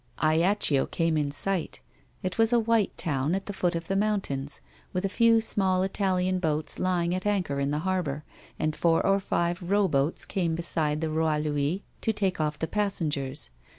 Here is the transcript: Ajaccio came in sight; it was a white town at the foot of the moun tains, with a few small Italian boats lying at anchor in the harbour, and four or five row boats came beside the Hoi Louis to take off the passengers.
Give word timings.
Ajaccio 0.17 0.87
came 0.87 1.15
in 1.15 1.29
sight; 1.29 1.79
it 2.23 2.39
was 2.39 2.51
a 2.51 2.59
white 2.59 2.97
town 2.97 3.35
at 3.35 3.45
the 3.45 3.53
foot 3.53 3.75
of 3.75 3.87
the 3.87 3.95
moun 3.95 4.19
tains, 4.19 4.59
with 4.93 5.05
a 5.05 5.09
few 5.09 5.39
small 5.39 5.83
Italian 5.83 6.39
boats 6.39 6.79
lying 6.79 7.13
at 7.13 7.27
anchor 7.27 7.59
in 7.59 7.69
the 7.69 7.77
harbour, 7.85 8.23
and 8.57 8.75
four 8.75 9.05
or 9.05 9.19
five 9.19 9.61
row 9.61 9.87
boats 9.87 10.25
came 10.25 10.55
beside 10.55 11.01
the 11.01 11.11
Hoi 11.11 11.37
Louis 11.37 11.83
to 12.01 12.11
take 12.13 12.41
off 12.41 12.57
the 12.57 12.67
passengers. 12.67 13.51